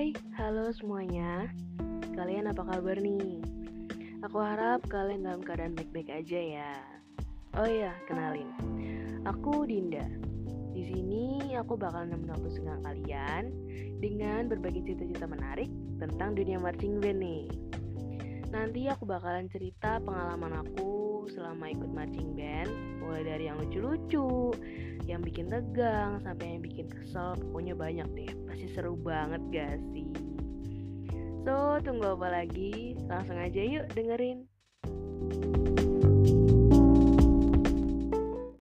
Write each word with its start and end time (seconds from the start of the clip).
Hai, 0.00 0.16
halo 0.32 0.72
semuanya. 0.72 1.52
Kalian 2.16 2.48
apa 2.48 2.64
kabar 2.64 2.96
nih? 2.96 3.36
Aku 4.24 4.40
harap 4.40 4.80
kalian 4.88 5.28
dalam 5.28 5.44
keadaan 5.44 5.76
baik-baik 5.76 6.08
aja 6.08 6.40
ya. 6.40 6.72
Oh 7.52 7.68
iya, 7.68 7.92
kenalin. 8.08 8.48
Aku 9.28 9.68
Dinda. 9.68 10.08
Di 10.72 10.88
sini 10.88 11.52
aku 11.52 11.76
bakal 11.76 12.08
nemenin 12.08 12.32
waktu 12.32 12.48
senggang 12.48 12.80
kalian 12.80 13.52
dengan 14.00 14.48
berbagi 14.48 14.88
cerita-cerita 14.88 15.28
menarik 15.28 15.68
tentang 16.00 16.32
dunia 16.32 16.56
marching 16.56 16.96
band 16.96 17.20
nih. 17.20 17.44
Nanti 18.56 18.88
aku 18.88 19.04
bakalan 19.04 19.52
cerita 19.52 20.00
pengalaman 20.00 20.64
aku 20.64 21.28
selama 21.28 21.76
ikut 21.76 21.92
marching 21.92 22.32
band, 22.32 22.72
mulai 23.04 23.20
dari 23.36 23.52
yang 23.52 23.60
lucu-lucu 23.60 24.56
yang 25.10 25.26
bikin 25.26 25.50
tegang, 25.50 26.22
sampai 26.22 26.54
yang 26.54 26.62
bikin 26.62 26.86
kesel, 26.86 27.34
pokoknya 27.34 27.74
banyak 27.74 28.08
deh. 28.14 28.30
Pasti 28.46 28.66
seru 28.70 28.94
banget 28.94 29.42
gak 29.50 29.82
sih? 29.90 30.06
So, 31.42 31.82
tunggu 31.82 32.14
apa 32.14 32.28
lagi? 32.30 32.94
Langsung 33.10 33.34
aja 33.34 33.58
yuk 33.58 33.90
dengerin. 33.96 34.46